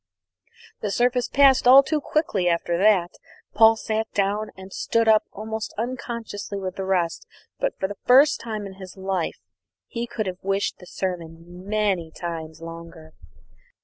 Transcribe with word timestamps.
The 0.81 0.89
service 0.89 1.27
passed 1.27 1.67
all 1.67 1.83
too 1.83 2.01
quickly 2.01 2.49
after 2.49 2.75
that. 2.75 3.11
Paul 3.53 3.75
sat 3.75 4.11
down 4.15 4.49
and 4.57 4.73
stood 4.73 5.07
up 5.07 5.25
almost 5.31 5.75
unconsciously 5.77 6.57
with 6.57 6.75
the 6.75 6.85
rest; 6.85 7.27
but 7.59 7.77
for 7.77 7.87
the 7.87 7.99
first 8.07 8.39
time 8.39 8.65
in 8.65 8.79
his 8.81 8.97
life 8.97 9.37
he 9.85 10.07
could 10.07 10.25
have 10.25 10.41
wished 10.43 10.79
the 10.79 10.87
sermon 10.87 11.67
many 11.67 12.09
times 12.09 12.61
longer. 12.61 13.13